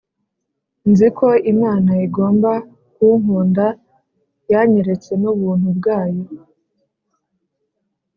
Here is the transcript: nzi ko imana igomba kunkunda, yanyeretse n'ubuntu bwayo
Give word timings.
nzi 0.89 1.07
ko 1.17 1.27
imana 1.53 1.91
igomba 2.07 2.51
kunkunda, 2.95 3.65
yanyeretse 4.51 5.11
n'ubuntu 5.21 5.67
bwayo 5.77 6.23